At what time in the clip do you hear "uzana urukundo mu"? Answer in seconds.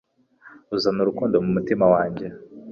0.75-1.49